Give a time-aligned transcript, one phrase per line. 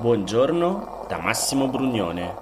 [0.00, 2.34] Buongiorno da Massimo Brugnone.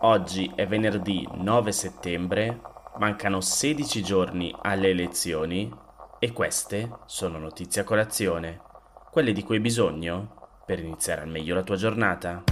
[0.00, 2.60] Oggi è venerdì 9 settembre,
[2.98, 5.72] mancano 16 giorni alle elezioni
[6.18, 8.60] e queste sono notizie a colazione,
[9.10, 12.44] quelle di cui hai bisogno per iniziare al meglio la tua giornata.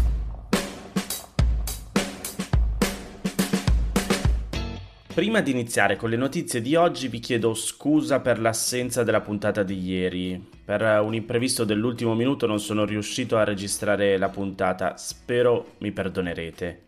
[5.12, 9.62] Prima di iniziare con le notizie di oggi vi chiedo scusa per l'assenza della puntata
[9.62, 10.55] di ieri.
[10.66, 16.82] Per un imprevisto dell'ultimo minuto non sono riuscito a registrare la puntata, spero mi perdonerete.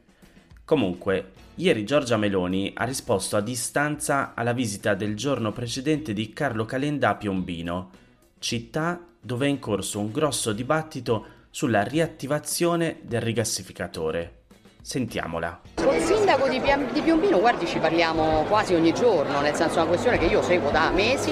[0.65, 6.65] Comunque, ieri Giorgia Meloni ha risposto a distanza alla visita del giorno precedente di Carlo
[6.65, 7.91] Calenda a Piombino,
[8.41, 14.39] città dove è in corso un grosso dibattito sulla riattivazione del rigassificatore.
[14.83, 15.61] Sentiamola.
[15.75, 20.19] Col sindaco di, Piombino, guardi, ci parliamo quasi ogni giorno, nel senso è una questione
[20.19, 21.31] che io seguo da mesi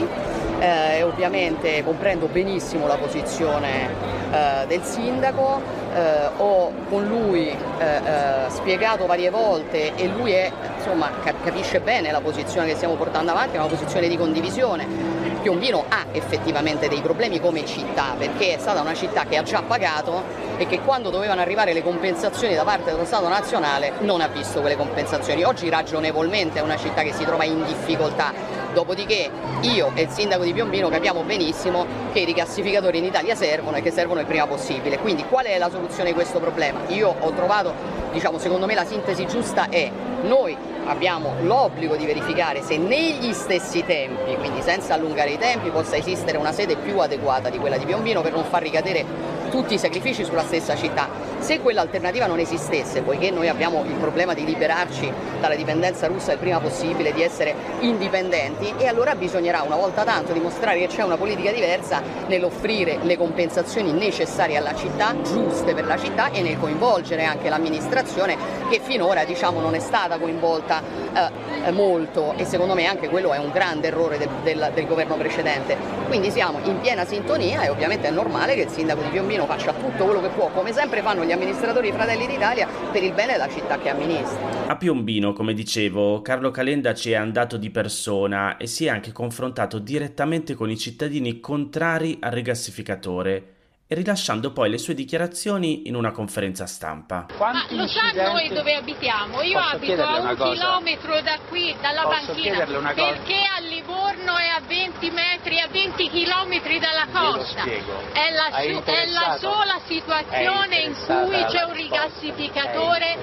[0.58, 3.88] eh, e ovviamente comprendo benissimo la posizione
[4.30, 5.60] eh, del sindaco,
[5.94, 11.10] eh, ho con lui eh, eh, spiegato varie volte e lui è, insomma,
[11.42, 16.06] capisce bene la posizione che stiamo portando avanti, è una posizione di condivisione Piombino ha
[16.10, 20.24] effettivamente dei problemi come città, perché è stata una città che ha già pagato
[20.56, 24.60] e che quando dovevano arrivare le compensazioni da parte dello Stato nazionale non ha visto
[24.60, 25.44] quelle compensazioni.
[25.44, 28.55] Oggi ragionevolmente è una città che si trova in difficoltà.
[28.76, 29.30] Dopodiché
[29.62, 33.80] io e il sindaco di Piombino capiamo benissimo che i rigassificatori in Italia servono e
[33.80, 34.98] che servono il prima possibile.
[34.98, 36.80] Quindi qual è la soluzione di questo problema?
[36.88, 37.72] Io ho trovato,
[38.12, 39.90] diciamo, secondo me la sintesi giusta è
[40.24, 45.96] noi abbiamo l'obbligo di verificare se negli stessi tempi, quindi senza allungare i tempi, possa
[45.96, 49.06] esistere una sede più adeguata di quella di Piombino per non far ricadere
[49.48, 51.08] tutti i sacrifici sulla stessa città.
[51.46, 56.38] Se quell'alternativa non esistesse, poiché noi abbiamo il problema di liberarci dalla dipendenza russa il
[56.38, 61.16] prima possibile, di essere indipendenti, e allora bisognerà una volta tanto dimostrare che c'è una
[61.16, 67.22] politica diversa nell'offrire le compensazioni necessarie alla città, giuste per la città, e nel coinvolgere
[67.22, 68.36] anche l'amministrazione
[68.68, 70.82] che finora diciamo, non è stata coinvolta
[71.14, 75.14] eh, molto e secondo me anche quello è un grande errore del, del, del governo
[75.14, 75.76] precedente.
[76.08, 79.72] Quindi siamo in piena sintonia e ovviamente è normale che il sindaco di Piombino faccia
[79.72, 83.48] tutto quello che può, come sempre fanno gli amministratori Fratelli d'Italia, per il bene della
[83.48, 84.66] città che amministra.
[84.66, 89.12] A Piombino, come dicevo, Carlo Calenda ci è andato di persona e si è anche
[89.12, 93.50] confrontato direttamente con i cittadini contrari al rigassificatore
[93.88, 97.26] e rilasciando poi le sue dichiarazioni in una conferenza stampa.
[97.36, 99.42] Quanti Ma lo sa noi dove abitiamo?
[99.42, 100.52] Io Posso abito a un cosa?
[100.52, 102.64] chilometro da qui, dalla Posso banchina,
[102.94, 103.60] perché a
[104.06, 107.64] Livorno è a 20 metri, a 20 chilometri dalla costa.
[107.64, 113.16] È la, è la, sola situazione in cui c'è un rigassificatore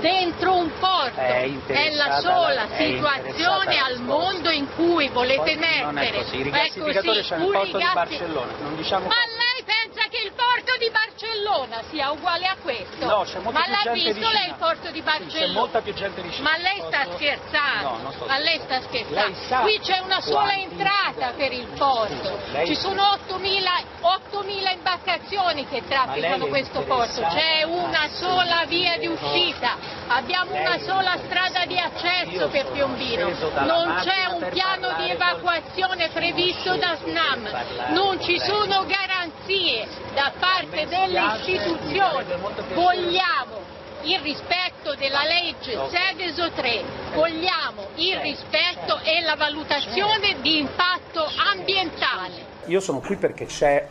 [0.00, 1.20] dentro un porto.
[1.20, 6.36] È, è la sola situazione al mondo in cui volete mettere così.
[6.36, 8.52] Il rigassificatore c'è nel porto di Barcellona.
[8.60, 13.04] Non diciamo Ma lei pensa che il porto di Barcellona sia uguale a questo?
[13.06, 14.32] No, c'è molta Ma l'ha visto vicina.
[14.32, 15.30] lei il porto di Barcellona?
[15.32, 16.50] Sì, c'è molta più gente vicina.
[16.50, 17.88] Ma lei sta scherzando?
[17.88, 19.38] No, non sto Ma lei sta scherzando?
[19.48, 22.38] Lei Qui c'è una sola entrata per il porto.
[22.64, 27.20] Ci sono 8.000 imbarcazioni che trafficano questo porto.
[27.22, 29.76] C'è una sola via di uscita.
[30.06, 33.28] Abbiamo una sola strada di accesso per Piombino.
[33.64, 37.92] Non c'è un piano di evacuazione previsto da SNAM.
[37.92, 42.26] Non ci sono garanzie da parte delle istituzioni.
[42.74, 43.69] Vogliamo
[44.02, 46.82] il rispetto della legge Seveso 3,
[47.14, 52.46] vogliamo il rispetto e la valutazione di impatto ambientale.
[52.66, 53.86] Io sono qui perché c'è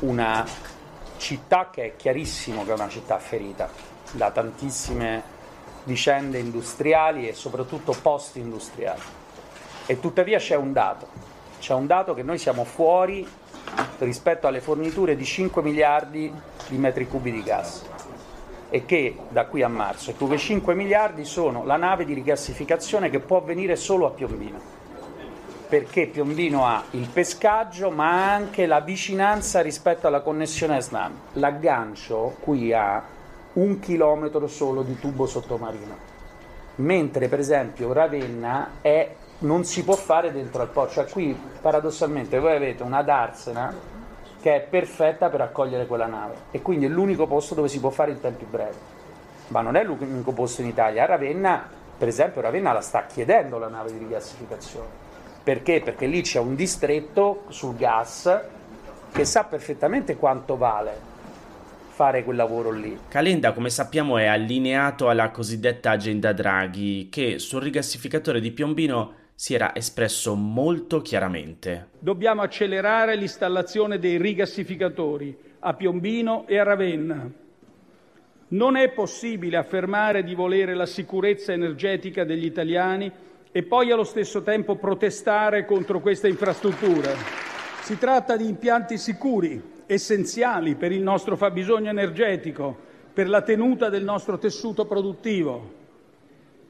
[0.00, 0.46] una
[1.16, 3.70] città che è chiarissimo che è una città ferita
[4.12, 5.36] da tantissime
[5.84, 9.00] vicende industriali e soprattutto post-industriali.
[9.86, 11.08] E tuttavia c'è un dato,
[11.58, 13.26] c'è un dato che noi siamo fuori
[13.98, 16.32] rispetto alle forniture di 5 miliardi
[16.68, 17.84] di metri cubi di gas
[18.70, 23.10] e che da qui a marzo, e quei 5 miliardi sono la nave di rigassificazione
[23.10, 24.58] che può venire solo a Piombino,
[25.68, 31.12] perché Piombino ha il pescaggio ma anche la vicinanza rispetto alla connessione SNAM.
[31.34, 33.02] L'aggancio qui ha
[33.54, 35.96] un chilometro solo di tubo sottomarino,
[36.76, 42.38] mentre per esempio Ravenna è, non si può fare dentro al porto, cioè qui paradossalmente
[42.38, 43.87] voi avete una darsena
[44.40, 47.90] che è perfetta per accogliere quella nave e quindi è l'unico posto dove si può
[47.90, 48.76] fare in tempi brevi.
[49.48, 51.04] Ma non è l'unico posto in Italia.
[51.04, 55.06] A Ravenna, per esempio, Ravenna la sta chiedendo la nave di rigassificazione.
[55.42, 55.80] Perché?
[55.80, 58.40] Perché lì c'è un distretto sul gas
[59.10, 61.16] che sa perfettamente quanto vale
[61.98, 62.96] fare quel lavoro lì.
[63.08, 69.54] Calenda, come sappiamo, è allineato alla cosiddetta agenda Draghi, che sul rigassificatore di Piombino si
[69.54, 71.90] era espresso molto chiaramente.
[72.00, 77.30] Dobbiamo accelerare l'installazione dei rigassificatori a Piombino e a Ravenna.
[78.48, 83.12] Non è possibile affermare di volere la sicurezza energetica degli italiani
[83.52, 87.14] e poi allo stesso tempo protestare contro questa infrastruttura.
[87.82, 92.76] Si tratta di impianti sicuri, essenziali per il nostro fabbisogno energetico,
[93.12, 95.74] per la tenuta del nostro tessuto produttivo.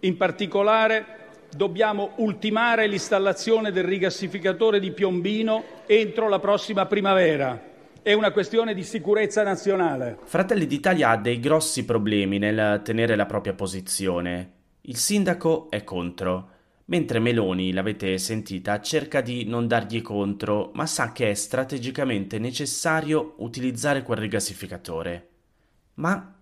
[0.00, 1.17] In particolare
[1.54, 7.60] dobbiamo ultimare l'installazione del rigassificatore di Piombino entro la prossima primavera.
[8.02, 10.18] È una questione di sicurezza nazionale.
[10.24, 14.52] Fratelli d'Italia ha dei grossi problemi nel tenere la propria posizione.
[14.82, 16.50] Il sindaco è contro,
[16.86, 23.34] mentre Meloni, l'avete sentita, cerca di non dargli contro, ma sa che è strategicamente necessario
[23.38, 25.28] utilizzare quel rigassificatore.
[25.94, 26.34] Ma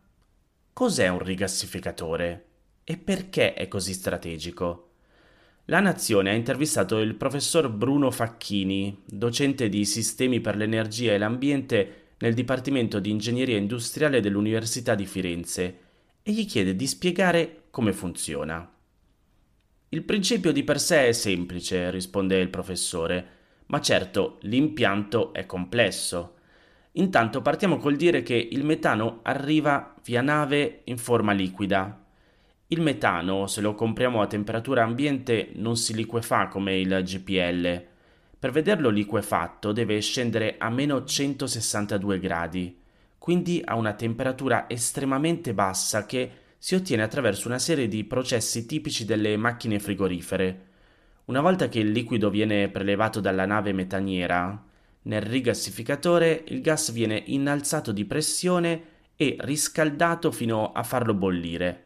[0.72, 2.44] cos'è un rigassificatore?
[2.84, 4.85] E perché è così strategico?
[5.68, 12.12] La Nazione ha intervistato il professor Bruno Facchini, docente di Sistemi per l'Energia e l'Ambiente
[12.18, 15.78] nel Dipartimento di Ingegneria Industriale dell'Università di Firenze
[16.22, 18.72] e gli chiede di spiegare come funziona.
[19.88, 23.28] Il principio di per sé è semplice, risponde il professore,
[23.66, 26.34] ma certo l'impianto è complesso.
[26.92, 32.05] Intanto partiamo col dire che il metano arriva via nave in forma liquida,
[32.68, 37.84] il metano, se lo compriamo a temperatura ambiente, non si liquefà come il GPL.
[38.38, 42.76] Per vederlo liquefatto deve scendere a meno 162 gradi,
[43.18, 49.04] quindi a una temperatura estremamente bassa che si ottiene attraverso una serie di processi tipici
[49.04, 50.64] delle macchine frigorifere.
[51.26, 54.60] Una volta che il liquido viene prelevato dalla nave metaniera,
[55.02, 58.82] nel rigassificatore il gas viene innalzato di pressione
[59.14, 61.85] e riscaldato fino a farlo bollire.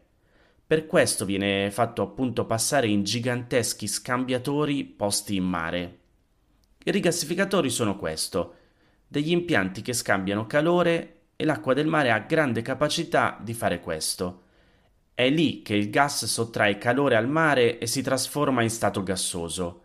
[0.71, 5.99] Per questo viene fatto appunto passare in giganteschi scambiatori posti in mare.
[6.85, 8.55] I rigassificatori sono questo,
[9.09, 14.43] degli impianti che scambiano calore e l'acqua del mare ha grande capacità di fare questo.
[15.13, 19.83] È lì che il gas sottrae calore al mare e si trasforma in stato gassoso.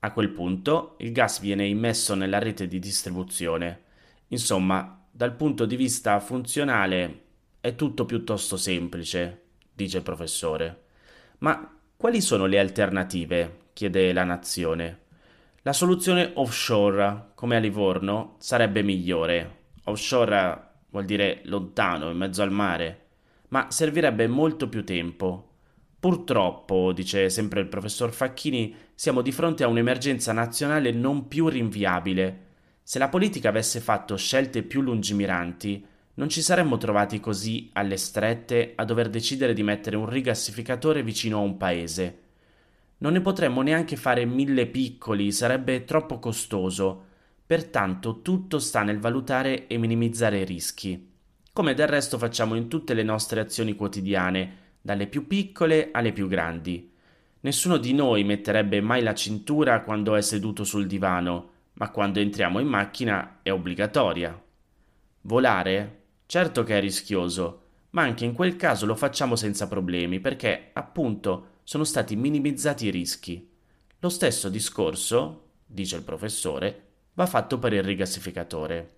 [0.00, 3.84] A quel punto il gas viene immesso nella rete di distribuzione.
[4.28, 7.22] Insomma, dal punto di vista funzionale
[7.58, 9.44] è tutto piuttosto semplice
[9.76, 10.84] dice il professore.
[11.38, 13.64] Ma quali sono le alternative?
[13.74, 15.00] chiede la nazione.
[15.62, 19.64] La soluzione offshore, come a Livorno, sarebbe migliore.
[19.84, 23.06] Offshore vuol dire lontano, in mezzo al mare,
[23.48, 25.50] ma servirebbe molto più tempo.
[26.00, 32.44] Purtroppo, dice sempre il professor Facchini, siamo di fronte a un'emergenza nazionale non più rinviabile.
[32.82, 35.84] Se la politica avesse fatto scelte più lungimiranti,
[36.16, 41.38] non ci saremmo trovati così alle strette a dover decidere di mettere un rigassificatore vicino
[41.38, 42.18] a un paese.
[42.98, 47.04] Non ne potremmo neanche fare mille piccoli, sarebbe troppo costoso.
[47.46, 51.12] Pertanto tutto sta nel valutare e minimizzare i rischi,
[51.52, 56.28] come del resto facciamo in tutte le nostre azioni quotidiane, dalle più piccole alle più
[56.28, 56.92] grandi.
[57.40, 62.58] Nessuno di noi metterebbe mai la cintura quando è seduto sul divano, ma quando entriamo
[62.58, 64.42] in macchina è obbligatoria.
[65.22, 66.04] Volare?
[66.26, 71.60] Certo che è rischioso, ma anche in quel caso lo facciamo senza problemi perché, appunto,
[71.62, 73.48] sono stati minimizzati i rischi.
[74.00, 76.82] Lo stesso discorso, dice il professore,
[77.14, 78.94] va fatto per il rigassificatore.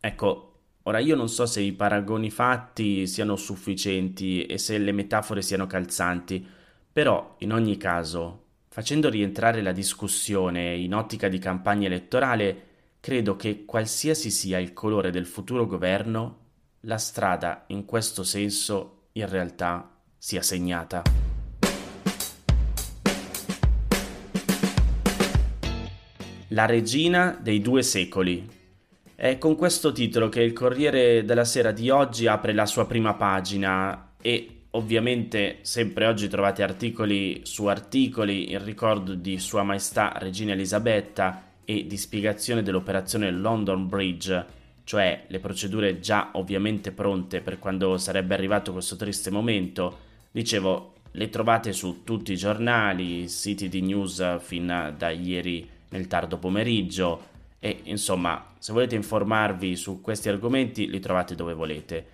[0.00, 5.40] Ecco, ora io non so se i paragoni fatti siano sufficienti e se le metafore
[5.40, 6.46] siano calzanti,
[6.92, 12.67] però in ogni caso, facendo rientrare la discussione in ottica di campagna elettorale,
[13.00, 16.46] Credo che qualsiasi sia il colore del futuro governo,
[16.80, 21.02] la strada in questo senso in realtà sia segnata.
[26.48, 28.56] La regina dei due secoli.
[29.14, 33.14] È con questo titolo che il Corriere della Sera di oggi apre la sua prima
[33.14, 40.52] pagina e ovviamente sempre oggi trovate articoli su articoli in ricordo di Sua Maestà Regina
[40.52, 44.46] Elisabetta e di spiegazione dell'operazione London Bridge,
[44.84, 49.98] cioè le procedure già ovviamente pronte per quando sarebbe arrivato questo triste momento,
[50.30, 56.38] dicevo, le trovate su tutti i giornali, siti di news fin da ieri nel tardo
[56.38, 57.26] pomeriggio
[57.58, 62.06] e insomma, se volete informarvi su questi argomenti li trovate dove volete.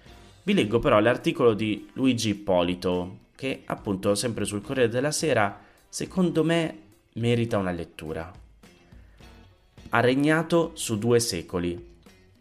[0.43, 6.43] Vi leggo però l'articolo di Luigi Ippolito, che appunto sempre sul Corriere della Sera, secondo
[6.43, 6.79] me
[7.13, 8.43] merita una lettura
[9.95, 11.93] ha regnato su due secoli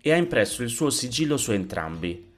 [0.02, 2.32] e ha impresso il suo sigillo su entrambi.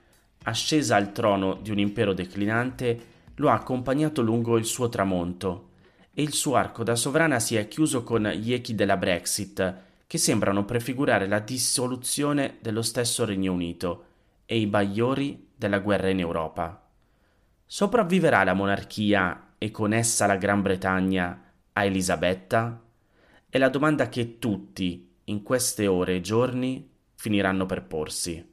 [0.44, 5.70] Ascesa al trono di un impero declinante, lo ha accompagnato lungo il suo tramonto
[6.14, 10.18] e il suo arco da sovrana si è chiuso con gli echi della Brexit, che
[10.18, 14.06] sembrano prefigurare la dissoluzione dello stesso Regno Unito,
[14.46, 16.88] e i bagliori della guerra in Europa.
[17.66, 21.42] Sopravviverà la monarchia e con essa la Gran Bretagna
[21.72, 22.85] a Elisabetta?
[23.56, 28.46] È la domanda che tutti, in queste ore e giorni, finiranno per porsi.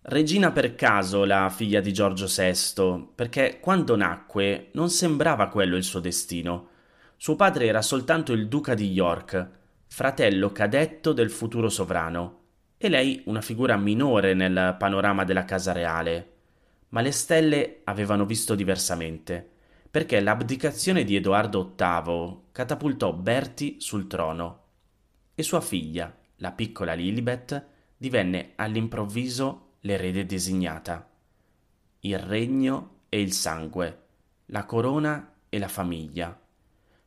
[0.00, 5.84] Regina per caso la figlia di Giorgio VI, perché quando nacque non sembrava quello il
[5.84, 6.68] suo destino.
[7.18, 9.46] Suo padre era soltanto il duca di York,
[9.88, 12.40] fratello cadetto del futuro sovrano,
[12.78, 16.32] e lei una figura minore nel panorama della casa reale.
[16.88, 19.50] Ma le stelle avevano visto diversamente,
[19.90, 24.62] perché l'abdicazione di Edoardo VIII catapultò Berti sul trono
[25.34, 27.64] e sua figlia, la piccola Lilibet,
[27.96, 31.08] divenne all'improvviso l'erede designata.
[32.00, 34.02] Il regno e il sangue,
[34.46, 36.38] la corona e la famiglia.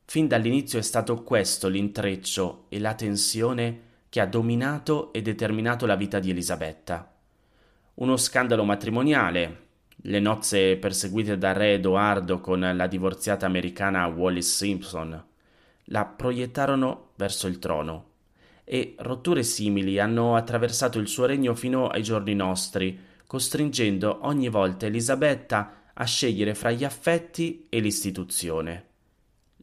[0.06, 5.96] Fin dall'inizio è stato questo l'intreccio e la tensione che ha dominato e determinato la
[5.96, 7.14] vita di Elisabetta.
[7.94, 9.68] Uno scandalo matrimoniale,
[10.04, 15.24] le nozze perseguite da re Edoardo con la divorziata americana Wallis Simpson,
[15.86, 18.10] la proiettarono verso il trono
[18.64, 24.86] e rotture simili hanno attraversato il suo regno fino ai giorni nostri, costringendo ogni volta
[24.86, 28.86] Elisabetta a scegliere fra gli affetti e l'istituzione,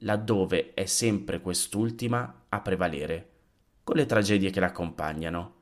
[0.00, 3.30] laddove è sempre quest'ultima a prevalere
[3.88, 5.54] con le tragedie che l'accompagnano.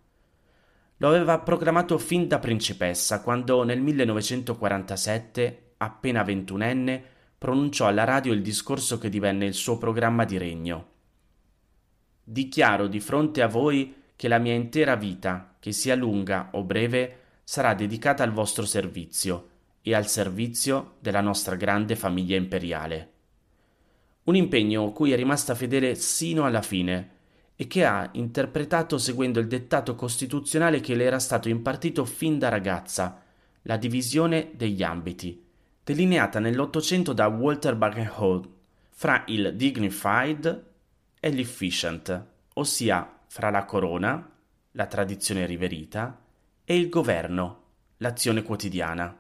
[0.99, 7.05] Lo aveva proclamato fin da principessa quando nel 1947, appena ventunenne,
[7.37, 10.89] pronunciò alla radio il discorso che divenne il suo programma di regno.
[12.25, 17.21] Dichiaro di fronte a voi che la mia intera vita, che sia lunga o breve,
[17.45, 19.49] sarà dedicata al vostro servizio
[19.83, 23.13] e al servizio della nostra grande famiglia imperiale.
[24.25, 27.16] Un impegno cui è rimasta fedele sino alla fine,
[27.57, 32.51] e che ha interpretato seguendo il dettato costituzionale che le era stato impartito fin da
[32.51, 33.23] ragazza,
[33.63, 35.43] la divisione degli ambiti,
[35.83, 38.49] delineata nell'Ottocento da Walter Buckenhall
[38.91, 40.65] fra il dignified
[41.19, 44.31] e l'efficient, ossia fra la corona,
[44.73, 46.21] la tradizione riverita,
[46.65, 47.63] e il governo,
[47.99, 49.17] l'azione quotidiana.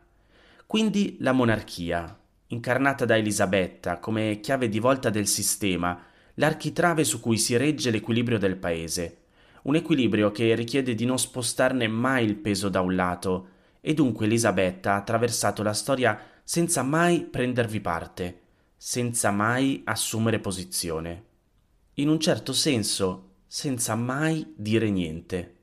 [0.66, 6.00] Quindi la monarchia, incarnata da Elisabetta come chiave di volta del sistema,
[6.36, 9.18] l'architrave su cui si regge l'equilibrio del paese,
[9.62, 13.48] un equilibrio che richiede di non spostarne mai il peso da un lato,
[13.80, 18.40] e dunque Elisabetta ha attraversato la storia senza mai prendervi parte,
[18.76, 21.24] senza mai assumere posizione.
[21.94, 25.54] In un certo senso, senza mai dire niente.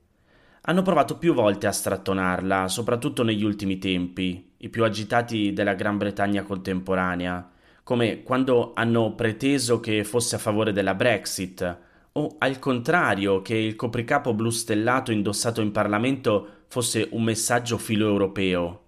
[0.61, 5.97] Hanno provato più volte a strattonarla, soprattutto negli ultimi tempi, i più agitati della Gran
[5.97, 7.51] Bretagna contemporanea,
[7.83, 11.77] come quando hanno preteso che fosse a favore della Brexit,
[12.13, 18.81] o al contrario che il copricapo blu stellato indossato in Parlamento fosse un messaggio filo-europeo,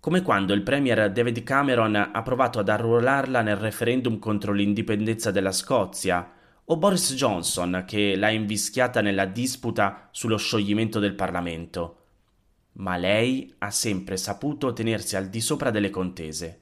[0.00, 5.52] come quando il premier David Cameron ha provato ad arruolarla nel referendum contro l'indipendenza della
[5.52, 6.30] Scozia,
[6.64, 11.96] o Boris Johnson che l'ha invischiata nella disputa sullo scioglimento del Parlamento.
[12.74, 16.60] Ma lei ha sempre saputo tenersi al di sopra delle contese.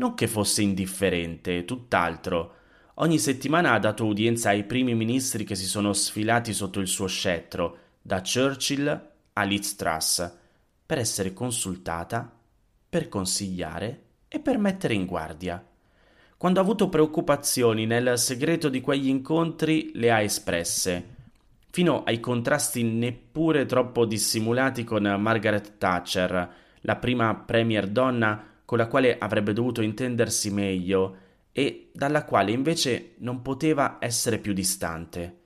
[0.00, 2.54] Non che fosse indifferente, tutt'altro.
[2.94, 7.06] Ogni settimana ha dato udienza ai primi ministri che si sono sfilati sotto il suo
[7.06, 10.32] scettro, da Churchill a Liz Truss,
[10.86, 12.32] per essere consultata,
[12.88, 15.62] per consigliare e per mettere in guardia.
[16.38, 21.14] Quando ha avuto preoccupazioni nel segreto di quegli incontri le ha espresse,
[21.70, 28.86] fino ai contrasti neppure troppo dissimulati con Margaret Thatcher, la prima premier donna con la
[28.86, 31.16] quale avrebbe dovuto intendersi meglio
[31.50, 35.38] e dalla quale invece non poteva essere più distante.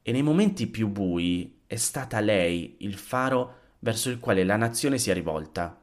[0.00, 4.98] E nei momenti più bui è stata lei il faro verso il quale la nazione
[4.98, 5.76] si è rivolta.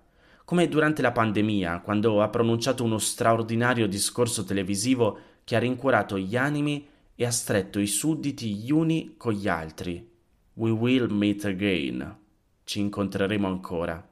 [0.46, 6.38] Come durante la pandemia, quando ha pronunciato uno straordinario discorso televisivo che ha rincuorato gli
[6.38, 10.10] animi e ha stretto i sudditi gli uni con gli altri.
[10.54, 12.18] We will meet again.
[12.64, 14.09] Ci incontreremo ancora.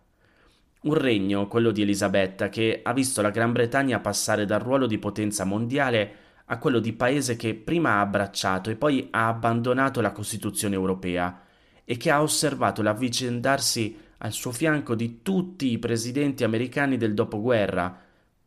[0.87, 4.97] Un regno, quello di Elisabetta, che ha visto la Gran Bretagna passare dal ruolo di
[4.97, 6.11] potenza mondiale
[6.45, 11.41] a quello di paese che prima ha abbracciato e poi ha abbandonato la Costituzione europea
[11.83, 18.03] e che ha osservato l'avvicendarsi al suo fianco di tutti i presidenti americani del dopoguerra,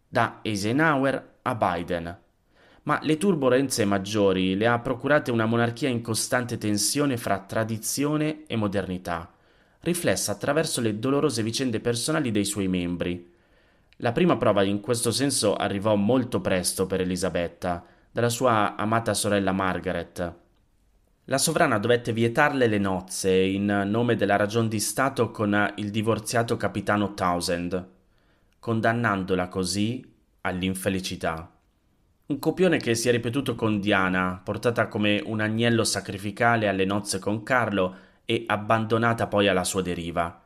[0.09, 2.19] da Eisenhower a Biden.
[2.85, 8.57] Ma le turbulenze maggiori le ha procurate una monarchia in costante tensione fra tradizione e
[8.57, 9.31] modernità
[9.81, 13.33] riflessa attraverso le dolorose vicende personali dei suoi membri.
[13.97, 19.53] La prima prova in questo senso arrivò molto presto per Elisabetta, dalla sua amata sorella
[19.53, 20.35] Margaret.
[21.31, 26.57] la sovrana dovette vietarle le nozze in nome della ragion di Stato con il divorziato
[26.57, 27.89] capitano Townshend,
[28.59, 30.05] condannandola così
[30.41, 31.49] all'infelicità.
[32.27, 37.21] Un copione che si è ripetuto con Diana, portata come un agnello sacrificale alle nozze
[37.21, 37.95] con Carlo
[38.31, 40.45] e abbandonata poi alla sua deriva.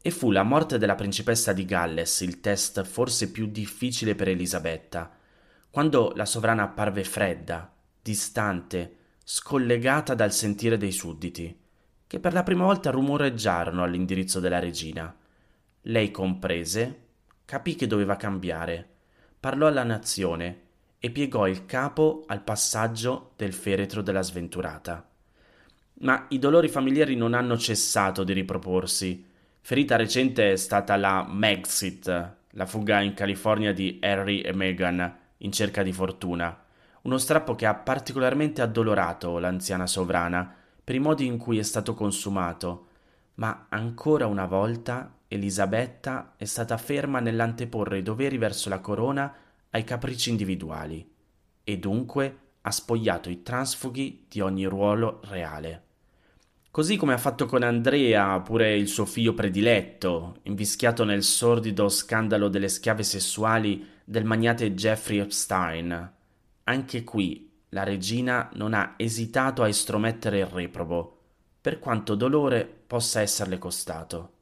[0.00, 5.10] E fu la morte della principessa di Galles il test forse più difficile per Elisabetta,
[5.68, 7.68] quando la sovrana apparve fredda,
[8.00, 11.58] distante, scollegata dal sentire dei sudditi,
[12.06, 15.12] che per la prima volta rumoreggiarono all'indirizzo della regina.
[15.80, 17.00] Lei comprese,
[17.44, 18.88] capì che doveva cambiare,
[19.40, 20.60] parlò alla nazione
[21.00, 25.10] e piegò il capo al passaggio del feretro della sventurata.
[26.00, 29.24] Ma i dolori familiari non hanno cessato di riproporsi.
[29.60, 35.52] Ferita recente è stata la Megxit, la fuga in California di Harry e Meghan in
[35.52, 36.64] cerca di fortuna,
[37.02, 41.94] uno strappo che ha particolarmente addolorato l'anziana sovrana per i modi in cui è stato
[41.94, 42.88] consumato,
[43.34, 49.34] ma ancora una volta Elisabetta è stata ferma nell'anteporre i doveri verso la corona
[49.70, 51.08] ai capricci individuali
[51.64, 55.85] e dunque ha spogliato i transfughi di ogni ruolo reale.
[56.76, 62.48] Così come ha fatto con Andrea, pure il suo figlio prediletto, invischiato nel sordido scandalo
[62.48, 66.12] delle schiave sessuali del magnate Jeffrey Epstein.
[66.64, 71.20] Anche qui la regina non ha esitato a estromettere il reprobo,
[71.62, 74.32] per quanto dolore possa esserle costato.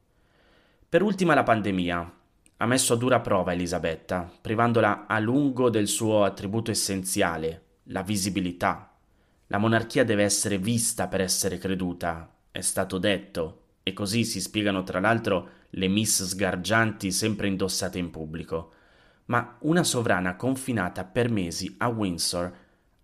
[0.88, 2.12] Per ultima la pandemia,
[2.56, 8.93] ha messo a dura prova Elisabetta, privandola a lungo del suo attributo essenziale, la visibilità.
[9.54, 14.82] La monarchia deve essere vista per essere creduta, è stato detto, e così si spiegano
[14.82, 18.73] tra l'altro le miss sgargianti sempre indossate in pubblico.
[19.26, 22.56] Ma una sovrana confinata per mesi a Windsor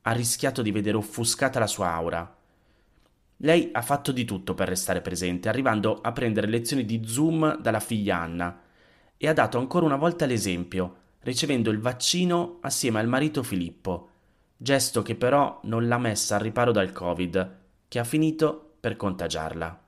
[0.02, 2.36] ha rischiato di vedere offuscata la sua aura.
[3.36, 7.78] Lei ha fatto di tutto per restare presente, arrivando a prendere lezioni di Zoom dalla
[7.78, 8.60] figlia Anna,
[9.16, 14.09] e ha dato ancora una volta l'esempio, ricevendo il vaccino assieme al marito Filippo,
[14.62, 17.56] gesto che però non l'ha messa al riparo dal Covid,
[17.88, 19.84] che ha finito per contagiarla.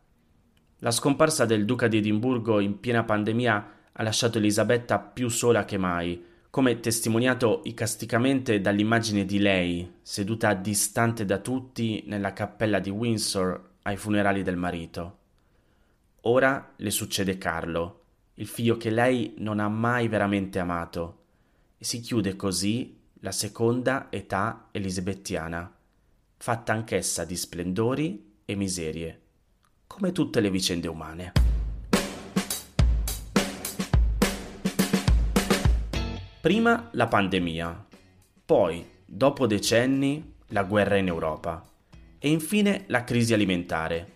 [0.78, 5.76] La scomparsa del duca di Edimburgo in piena pandemia ha lasciato Elisabetta più sola che
[5.76, 13.72] mai, come testimoniato icasticamente dall'immagine di lei, seduta distante da tutti nella cappella di Windsor
[13.82, 15.18] ai funerali del marito.
[16.22, 18.04] Ora le succede Carlo,
[18.36, 21.18] il figlio che lei non ha mai veramente amato,
[21.76, 25.72] e si chiude così la seconda età elisabettiana,
[26.38, 29.20] fatta anch'essa di splendori e miserie,
[29.86, 31.32] come tutte le vicende umane.
[36.40, 37.86] Prima la pandemia,
[38.44, 41.64] poi, dopo decenni, la guerra in Europa
[42.18, 44.14] e infine la crisi alimentare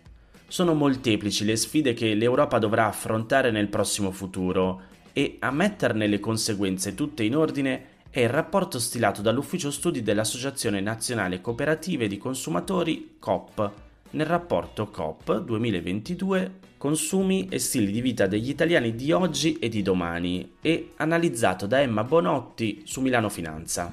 [0.49, 6.19] sono molteplici le sfide che l'Europa dovrà affrontare nel prossimo futuro e a metterne le
[6.19, 13.17] conseguenze tutte in ordine è il rapporto stilato dall'Ufficio Studi dell'Associazione Nazionale Cooperative di Consumatori
[13.19, 13.71] COP
[14.11, 19.83] nel rapporto COP 2022 Consumi e stili di vita degli italiani di oggi e di
[19.83, 23.93] domani e analizzato da Emma Bonotti su Milano Finanza.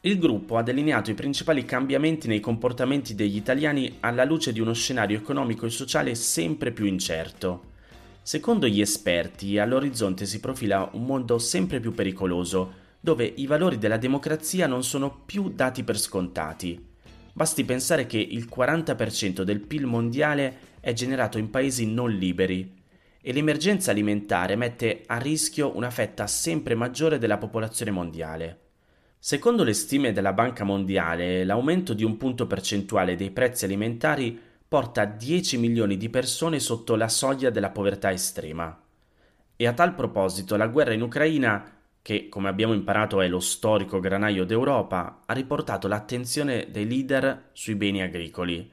[0.00, 4.72] Il gruppo ha delineato i principali cambiamenti nei comportamenti degli italiani alla luce di uno
[4.72, 7.74] scenario economico e sociale sempre più incerto.
[8.22, 13.98] Secondo gli esperti, all'orizzonte si profila un mondo sempre più pericoloso, dove i valori della
[13.98, 16.84] democrazia non sono più dati per scontati.
[17.32, 22.74] Basti pensare che il 40% del PIL mondiale è generato in paesi non liberi
[23.20, 28.58] e l'emergenza alimentare mette a rischio una fetta sempre maggiore della popolazione mondiale.
[29.20, 35.04] Secondo le stime della Banca Mondiale, l'aumento di un punto percentuale dei prezzi alimentari porta
[35.04, 38.76] 10 milioni di persone sotto la soglia della povertà estrema.
[39.54, 41.75] E a tal proposito, la guerra in Ucraina,
[42.06, 47.74] che come abbiamo imparato è lo storico granaio d'Europa, ha riportato l'attenzione dei leader sui
[47.74, 48.70] beni agricoli.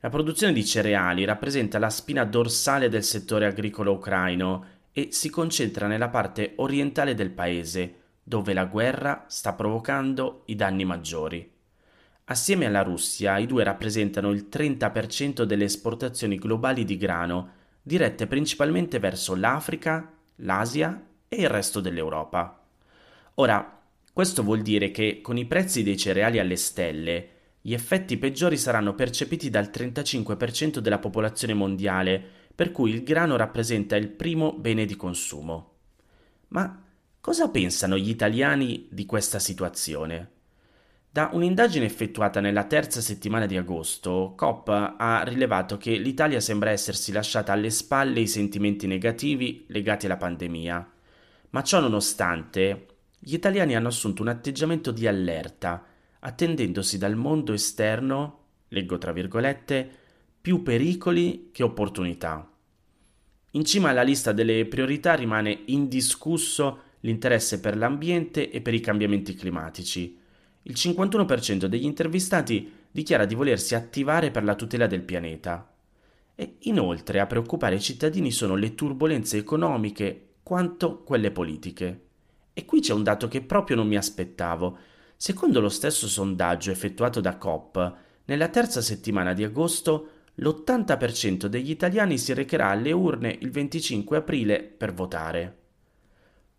[0.00, 5.86] La produzione di cereali rappresenta la spina dorsale del settore agricolo ucraino e si concentra
[5.86, 11.48] nella parte orientale del paese, dove la guerra sta provocando i danni maggiori.
[12.24, 18.98] Assieme alla Russia, i due rappresentano il 30% delle esportazioni globali di grano, dirette principalmente
[18.98, 22.58] verso l'Africa, l'Asia e il resto dell'Europa.
[23.34, 27.28] Ora, questo vuol dire che con i prezzi dei cereali alle stelle,
[27.60, 32.22] gli effetti peggiori saranno percepiti dal 35% della popolazione mondiale,
[32.54, 35.72] per cui il grano rappresenta il primo bene di consumo.
[36.48, 36.84] Ma
[37.24, 40.32] Cosa pensano gli italiani di questa situazione?
[41.08, 47.12] Da un'indagine effettuata nella terza settimana di agosto, COP ha rilevato che l'Italia sembra essersi
[47.12, 50.92] lasciata alle spalle i sentimenti negativi legati alla pandemia.
[51.48, 52.88] Ma ciò nonostante,
[53.24, 55.84] gli italiani hanno assunto un atteggiamento di allerta,
[56.20, 59.90] attendendosi dal mondo esterno, leggo tra virgolette,
[60.40, 62.46] più pericoli che opportunità.
[63.52, 69.34] In cima alla lista delle priorità rimane indiscusso l'interesse per l'ambiente e per i cambiamenti
[69.34, 70.22] climatici
[70.66, 75.70] il 51% degli intervistati dichiara di volersi attivare per la tutela del pianeta.
[76.34, 82.00] E inoltre a preoccupare i cittadini sono le turbulenze economiche quanto quelle politiche.
[82.54, 84.78] E qui c'è un dato che proprio non mi aspettavo.
[85.16, 92.16] Secondo lo stesso sondaggio effettuato da COP, nella terza settimana di agosto l'80% degli italiani
[92.16, 95.58] si recherà alle urne il 25 aprile per votare.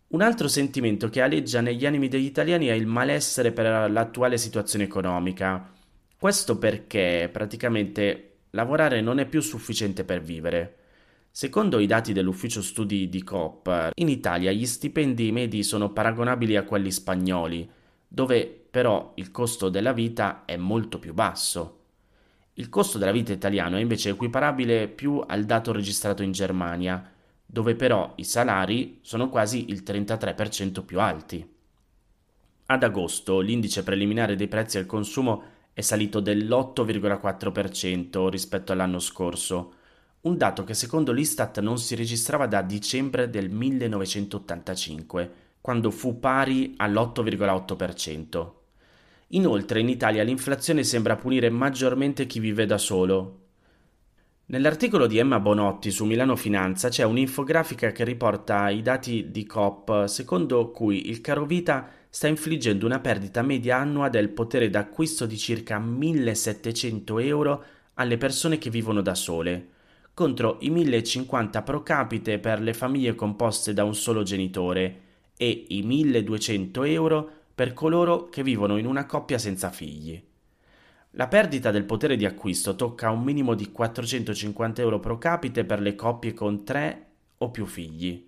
[0.08, 4.84] Un altro sentimento che aleggia negli animi degli italiani è il malessere per l'attuale situazione
[4.84, 5.72] economica.
[6.18, 10.76] Questo perché praticamente lavorare non è più sufficiente per vivere.
[11.38, 16.62] Secondo i dati dell'ufficio studi di COP, in Italia gli stipendi medi sono paragonabili a
[16.62, 17.68] quelli spagnoli,
[18.08, 21.80] dove però il costo della vita è molto più basso.
[22.54, 27.06] Il costo della vita italiano è invece equiparabile più al dato registrato in Germania,
[27.44, 31.46] dove però i salari sono quasi il 33% più alti.
[32.64, 35.42] Ad agosto l'indice preliminare dei prezzi al consumo
[35.74, 39.75] è salito dell'8,4% rispetto all'anno scorso,
[40.26, 46.74] un dato che secondo l'Istat non si registrava da dicembre del 1985, quando fu pari
[46.76, 48.50] all'8,8%.
[49.28, 53.40] Inoltre in Italia l'inflazione sembra punire maggiormente chi vive da solo,
[54.48, 60.04] Nell'articolo di Emma Bonotti su Milano Finanza c'è un'infografica che riporta i dati di COP
[60.04, 65.36] secondo cui il caro vita sta infliggendo una perdita media annua del potere d'acquisto di
[65.36, 69.70] circa 1700 euro alle persone che vivono da sole,
[70.16, 75.00] contro i 1050 pro capite per le famiglie composte da un solo genitore
[75.36, 80.18] e i 1200 euro per coloro che vivono in una coppia senza figli.
[81.10, 85.82] La perdita del potere di acquisto tocca un minimo di 450 euro pro capite per
[85.82, 88.26] le coppie con tre o più figli.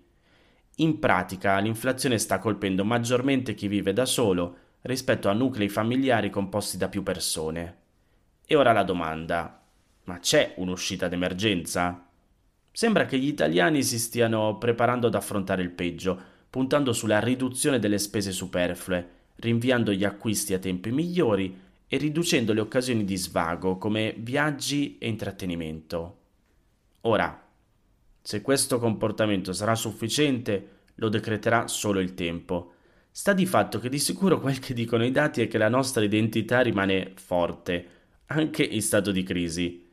[0.75, 6.77] In pratica l'inflazione sta colpendo maggiormente chi vive da solo rispetto a nuclei familiari composti
[6.77, 7.77] da più persone.
[8.45, 9.58] E ora la domanda,
[10.09, 12.07] ma c'è un'uscita d'emergenza?
[12.71, 16.19] Sembra che gli italiani si stiano preparando ad affrontare il peggio,
[16.49, 22.61] puntando sulla riduzione delle spese superflue, rinviando gli acquisti a tempi migliori e riducendo le
[22.61, 26.17] occasioni di svago come viaggi e intrattenimento.
[27.01, 27.47] Ora,
[28.19, 32.73] se questo comportamento sarà sufficiente, lo decreterà solo il tempo.
[33.11, 36.03] Sta di fatto che di sicuro quel che dicono i dati è che la nostra
[36.03, 37.87] identità rimane forte,
[38.27, 39.87] anche in stato di crisi.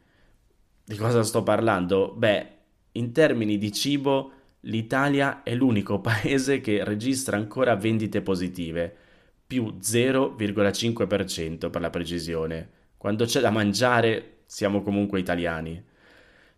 [0.89, 2.15] Di cosa sto parlando?
[2.17, 2.47] Beh,
[2.93, 8.95] in termini di cibo, l'Italia è l'unico paese che registra ancora vendite positive
[9.45, 12.69] più 0,5% per la precisione.
[12.97, 15.83] Quando c'è da mangiare siamo comunque italiani.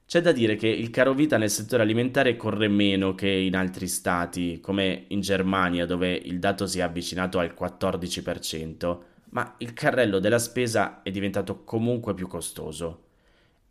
[0.04, 3.88] C'è da dire che il caro vita nel settore alimentare corre meno che in altri
[3.88, 8.98] stati, come in Germania dove il dato si è avvicinato al 14%,
[9.30, 13.04] ma il carrello della spesa è diventato comunque più costoso.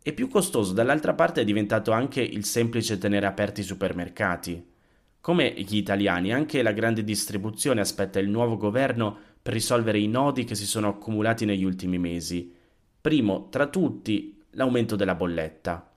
[0.08, 4.66] E più costoso dall'altra parte è diventato anche il semplice tenere aperti i supermercati.
[5.20, 10.44] Come gli italiani, anche la grande distribuzione aspetta il nuovo governo per risolvere i nodi
[10.44, 12.50] che si sono accumulati negli ultimi mesi.
[12.98, 15.92] Primo, tra tutti, l'aumento della bolletta.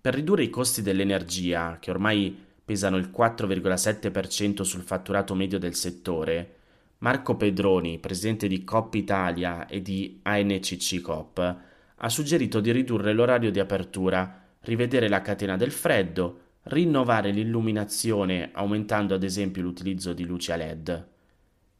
[0.00, 6.54] Per ridurre i costi dell'energia, che ormai pesano il 4,7% sul fatturato medio del settore,
[6.98, 13.50] Marco Pedroni, presidente di Coop Italia e di ANCC Coop, ha suggerito di ridurre l'orario
[13.50, 20.52] di apertura, rivedere la catena del freddo, rinnovare l'illuminazione aumentando ad esempio l'utilizzo di luci
[20.52, 21.08] a LED.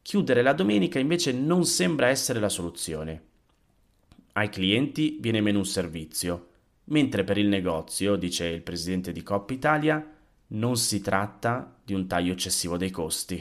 [0.03, 3.23] Chiudere la domenica invece non sembra essere la soluzione.
[4.33, 6.49] Ai clienti viene meno un servizio,
[6.85, 10.07] mentre per il negozio, dice il presidente di Coppa Italia,
[10.49, 13.41] non si tratta di un taglio eccessivo dei costi.